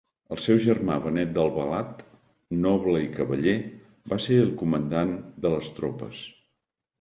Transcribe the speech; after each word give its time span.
El 0.35 0.39
seu 0.43 0.59
germà 0.61 0.93
Benet 1.01 1.33
d'Albalat, 1.35 2.01
noble 2.63 3.03
i 3.03 3.11
cavaller, 3.19 3.53
va 4.15 4.19
ser 4.27 4.39
el 4.47 4.51
comandant 4.63 5.13
de 5.45 5.53
les 5.59 5.71
tropes. 5.81 6.25